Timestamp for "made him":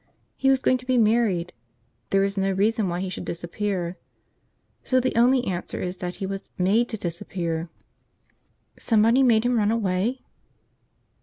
9.21-9.59